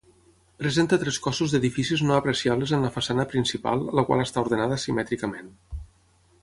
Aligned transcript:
Presenta 0.61 0.97
tres 1.03 1.19
cossos 1.25 1.53
d'edificis 1.55 2.03
no 2.07 2.15
apreciables 2.21 2.73
en 2.79 2.87
la 2.87 2.91
façana 2.97 3.27
principal 3.35 3.85
la 3.99 4.07
qual 4.09 4.23
està 4.27 4.45
ordenada 4.47 4.83
simètricament. 4.87 5.55